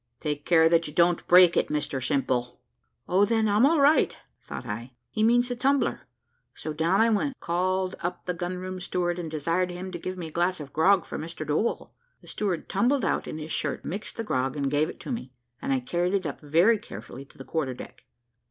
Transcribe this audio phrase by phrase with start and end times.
[0.19, 2.59] "Take care that you don't break it, Mr Simple."
[3.07, 6.07] "O then, I'm all right," thought I; "he means the tumbler:"
[6.55, 10.29] so down I went, called up the gunroom steward, and desired him to give me
[10.29, 11.91] a glass of grog for Mr Doball.
[12.19, 15.33] The steward tumbled out in his shirt, mixed the grog, and gave it to me,
[15.61, 18.05] and I carried it up very carefully to the quarter deck.